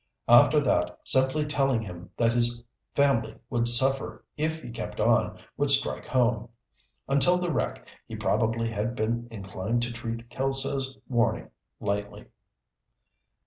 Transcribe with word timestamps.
After 0.27 0.59
that, 0.59 0.97
simply 1.03 1.45
telling 1.45 1.81
him 1.83 2.09
that 2.17 2.33
his 2.33 2.63
family 2.95 3.37
would 3.51 3.69
suffer 3.69 4.25
if 4.35 4.59
he 4.63 4.71
kept 4.71 4.99
on 4.99 5.37
would 5.57 5.69
strike 5.69 6.07
home. 6.07 6.49
Until 7.07 7.37
the 7.37 7.51
wreck, 7.51 7.85
he 8.07 8.15
probably 8.15 8.71
had 8.71 8.95
been 8.95 9.27
inclined 9.29 9.83
to 9.83 9.93
treat 9.93 10.27
Kelso's 10.31 10.97
warning 11.07 11.51
lightly. 11.79 12.25